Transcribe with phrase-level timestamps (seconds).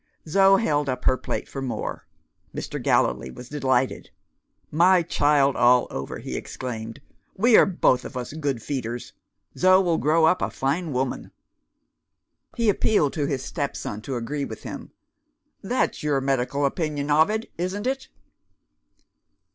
[0.27, 2.07] Zo held out her plate for more.
[2.55, 2.81] Mr.
[2.81, 4.09] Gallilee was delighted.
[4.71, 7.01] "My child all over!" he exclaimed.
[7.37, 9.13] "We are both of us good feeders.
[9.55, 11.29] Zo will grow up a fine woman."
[12.55, 14.89] He appealed to his stepson to agree with him.
[15.61, 18.07] "That's your medical opinion, Ovid, isn't it?"